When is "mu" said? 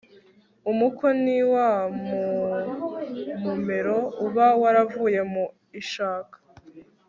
2.05-2.21, 5.33-5.45